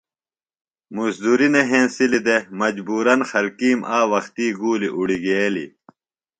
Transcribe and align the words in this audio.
مزدُریۡ 0.95 1.51
نہ 1.53 1.61
ہنسلیۡ 1.69 2.23
دےۡ۔ 2.25 2.43
مجبورًا 2.59 3.15
خلکِیم 3.29 3.79
آ 3.97 3.99
وختی 4.11 4.47
گُولیۡ 4.59 4.93
اُڑگیلیۡ۔ 4.97 5.71